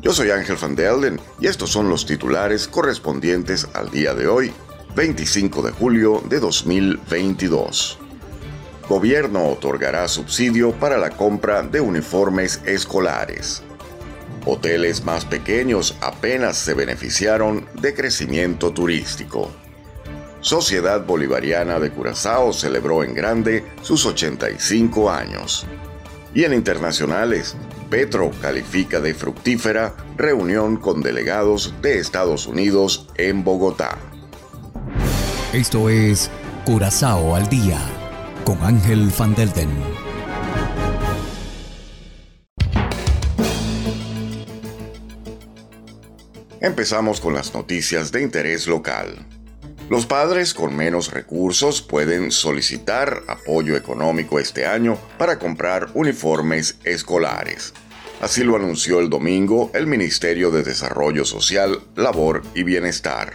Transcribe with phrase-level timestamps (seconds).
[0.00, 4.52] Yo soy Ángel Van Delden y estos son los titulares correspondientes al día de hoy,
[4.94, 7.98] 25 de julio de 2022.
[8.88, 13.64] Gobierno otorgará subsidio para la compra de uniformes escolares.
[14.46, 19.50] Hoteles más pequeños apenas se beneficiaron de crecimiento turístico.
[20.40, 25.66] Sociedad Bolivariana de Curazao celebró en grande sus 85 años.
[26.34, 27.56] Y en internacionales,
[27.90, 33.98] Petro califica de fructífera reunión con delegados de Estados Unidos en Bogotá.
[35.54, 36.30] Esto es
[36.66, 37.78] Curazao al día
[38.44, 39.70] con Ángel Van Delden.
[46.60, 49.37] Empezamos con las noticias de interés local.
[49.88, 57.72] Los padres con menos recursos pueden solicitar apoyo económico este año para comprar uniformes escolares.
[58.20, 63.32] Así lo anunció el domingo el Ministerio de Desarrollo Social, Labor y Bienestar.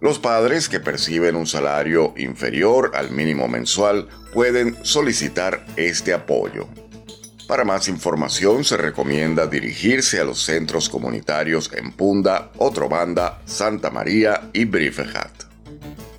[0.00, 6.66] Los padres que perciben un salario inferior al mínimo mensual pueden solicitar este apoyo.
[7.46, 14.50] Para más información se recomienda dirigirse a los centros comunitarios en Punda, Otrobanda, Santa María
[14.52, 15.53] y Briefehat.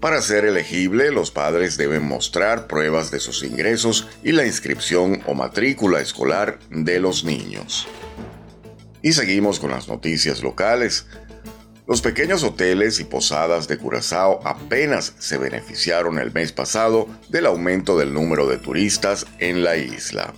[0.00, 5.34] Para ser elegible, los padres deben mostrar pruebas de sus ingresos y la inscripción o
[5.34, 7.86] matrícula escolar de los niños.
[9.00, 11.06] Y seguimos con las noticias locales.
[11.86, 17.96] Los pequeños hoteles y posadas de Curazao apenas se beneficiaron el mes pasado del aumento
[17.96, 20.34] del número de turistas en la isla.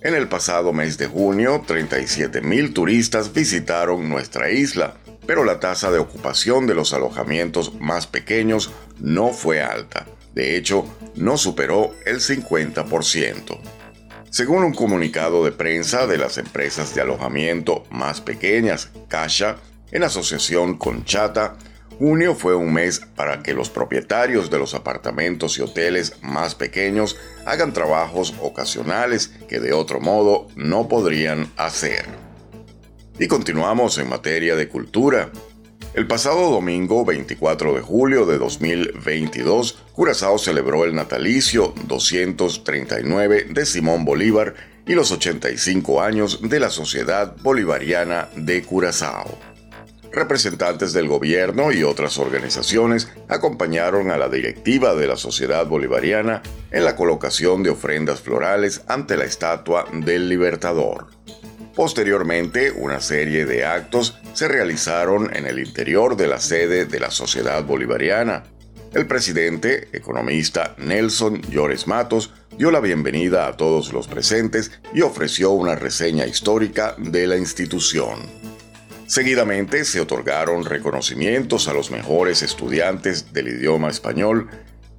[0.00, 4.94] En el pasado mes de junio, 37 mil turistas visitaron nuestra isla,
[5.26, 8.70] pero la tasa de ocupación de los alojamientos más pequeños
[9.00, 10.06] no fue alta.
[10.34, 13.58] De hecho, no superó el 50%.
[14.30, 19.56] Según un comunicado de prensa de las empresas de alojamiento más pequeñas, Casha,
[19.92, 21.56] en asociación con Chata,
[21.98, 27.16] Junio fue un mes para que los propietarios de los apartamentos y hoteles más pequeños
[27.46, 32.25] hagan trabajos ocasionales que de otro modo no podrían hacer.
[33.18, 35.30] Y continuamos en materia de cultura.
[35.94, 44.04] El pasado domingo 24 de julio de 2022, Curazao celebró el natalicio 239 de Simón
[44.04, 44.54] Bolívar
[44.86, 49.38] y los 85 años de la Sociedad Bolivariana de Curazao.
[50.12, 56.84] Representantes del gobierno y otras organizaciones acompañaron a la directiva de la Sociedad Bolivariana en
[56.84, 61.06] la colocación de ofrendas florales ante la estatua del Libertador.
[61.76, 67.10] Posteriormente, una serie de actos se realizaron en el interior de la sede de la
[67.10, 68.44] Sociedad Bolivariana.
[68.94, 75.50] El presidente, economista Nelson Llores Matos, dio la bienvenida a todos los presentes y ofreció
[75.50, 78.20] una reseña histórica de la institución.
[79.06, 84.48] Seguidamente se otorgaron reconocimientos a los mejores estudiantes del idioma español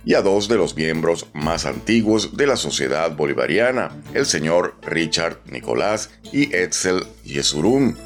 [0.07, 5.41] y a dos de los miembros más antiguos de la sociedad bolivariana, el señor Richard
[5.51, 7.97] Nicolás y Edsel Yesurún.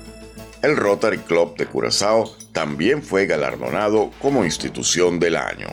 [0.63, 5.67] El Rotary Club de Curazao también fue galardonado como institución del año.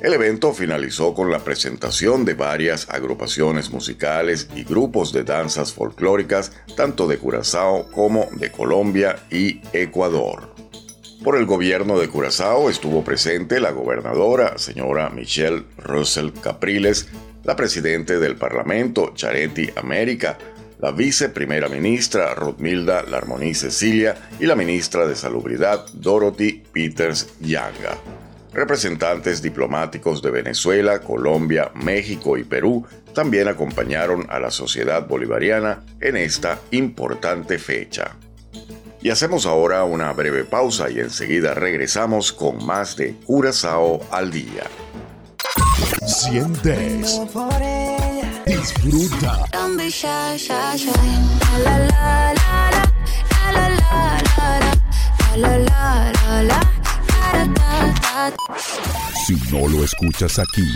[0.00, 6.52] El evento finalizó con la presentación de varias agrupaciones musicales y grupos de danzas folclóricas,
[6.78, 10.51] tanto de Curazao como de Colombia y Ecuador.
[11.22, 17.08] Por el gobierno de Curazao estuvo presente la gobernadora, señora Michelle Russell Capriles,
[17.44, 20.36] la presidente del Parlamento, Chareti América,
[20.80, 27.96] la viceprimera ministra Rudmilda Larmoni Cecilia y la ministra de Salubridad Dorothy Peters Yanga.
[28.52, 36.16] Representantes diplomáticos de Venezuela, Colombia, México y Perú también acompañaron a la sociedad bolivariana en
[36.16, 38.16] esta importante fecha.
[39.02, 44.62] Y hacemos ahora una breve pausa y enseguida regresamos con más de Curazao al día.
[46.06, 47.20] Sientes.
[48.46, 49.44] Disfruta.
[59.26, 60.68] Si no lo escuchas aquí,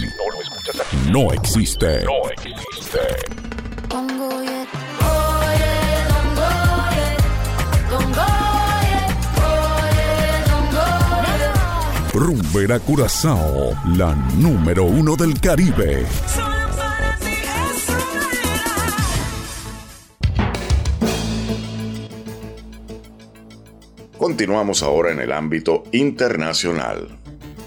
[1.10, 2.04] no existe.
[2.04, 3.45] No existe.
[12.16, 16.06] Rumbera Curazao, la número uno del Caribe.
[24.16, 27.06] Continuamos ahora en el ámbito internacional.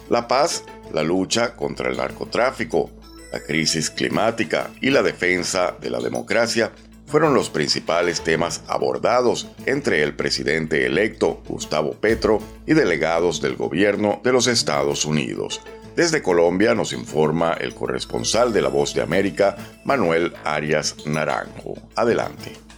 [0.09, 2.89] La paz, la lucha contra el narcotráfico,
[3.31, 6.71] la crisis climática y la defensa de la democracia
[7.09, 14.21] fueron los principales temas abordados entre el presidente electo Gustavo Petro y delegados del gobierno
[14.23, 15.61] de los Estados Unidos.
[15.95, 21.73] Desde Colombia nos informa el corresponsal de La Voz de América, Manuel Arias Naranjo.
[21.95, 22.68] Adelante.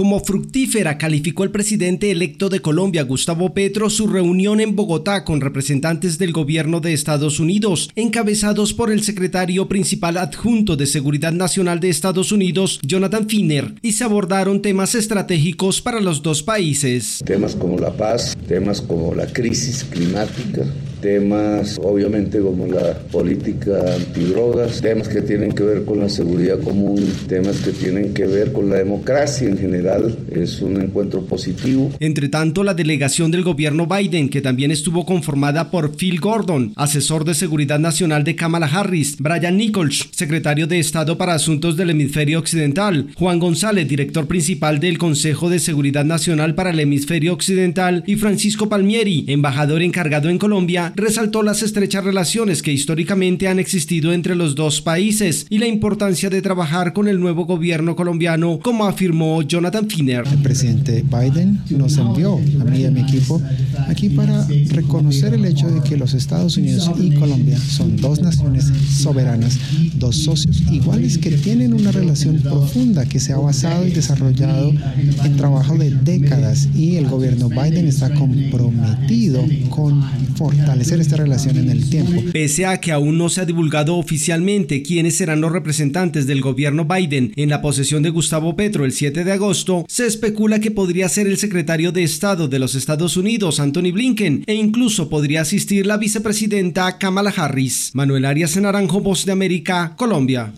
[0.00, 5.42] Como fructífera calificó el presidente electo de Colombia, Gustavo Petro, su reunión en Bogotá con
[5.42, 11.80] representantes del gobierno de Estados Unidos, encabezados por el secretario principal adjunto de Seguridad Nacional
[11.80, 17.20] de Estados Unidos, Jonathan Finner, y se abordaron temas estratégicos para los dos países.
[17.26, 20.64] Temas como la paz, temas como la crisis climática,
[21.00, 27.04] temas obviamente como la política antidrogas, temas que tienen que ver con la seguridad común,
[27.28, 30.16] temas que tienen que ver con la democracia en general.
[30.30, 31.90] Es un encuentro positivo.
[32.00, 37.24] Entre tanto, la delegación del gobierno Biden, que también estuvo conformada por Phil Gordon, asesor
[37.24, 42.38] de seguridad nacional de Kamala Harris, Brian Nichols, secretario de Estado para Asuntos del Hemisferio
[42.38, 48.16] Occidental, Juan González, director principal del Consejo de Seguridad Nacional para el Hemisferio Occidental, y
[48.16, 54.34] Francisco Palmieri, embajador encargado en Colombia, resaltó las estrechas relaciones que históricamente han existido entre
[54.34, 59.42] los dos países y la importancia de trabajar con el nuevo gobierno colombiano, como afirmó
[59.42, 60.24] Jonathan Finner.
[60.26, 63.40] El presidente Biden nos envió a mí y a mi equipo
[63.88, 68.72] aquí para reconocer el hecho de que los Estados Unidos y Colombia son dos naciones
[68.88, 69.58] soberanas,
[69.94, 74.72] dos socios iguales que tienen una relación profunda que se ha basado y desarrollado
[75.24, 80.02] en trabajo de décadas y el gobierno Biden está comprometido con
[80.36, 82.22] fortalecer esta relación en el tiempo.
[82.32, 86.86] Pese a que aún no se ha divulgado oficialmente quiénes serán los representantes del gobierno
[86.86, 91.08] Biden en la posesión de Gustavo Petro el 7 de agosto, se especula que podría
[91.08, 95.86] ser el secretario de Estado de los Estados Unidos, Anthony Blinken, e incluso podría asistir
[95.86, 97.90] la vicepresidenta Kamala Harris.
[97.94, 100.54] Manuel Arias Naranjo, Voz de América, Colombia.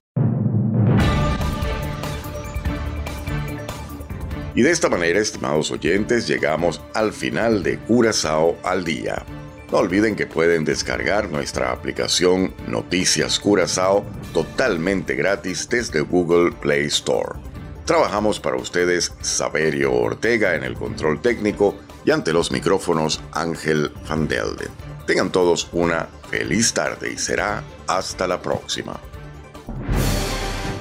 [4.54, 9.24] Y de esta manera, estimados oyentes, llegamos al final de Curazao al día.
[9.72, 14.04] No olviden que pueden descargar nuestra aplicación Noticias Curazao
[14.34, 17.38] totalmente gratis desde Google Play Store.
[17.86, 21.74] Trabajamos para ustedes Saberio Ortega en el control técnico
[22.04, 24.68] y ante los micrófonos Ángel Van Delden.
[25.06, 29.00] Tengan todos una feliz tarde y será hasta la próxima.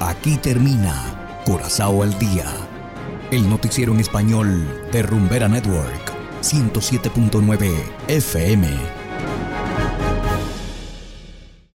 [0.02, 2.46] Aquí termina Curazao al día,
[3.32, 6.11] el noticiero en español de Rumbera Network
[6.42, 7.74] 107.9
[8.08, 9.00] FM.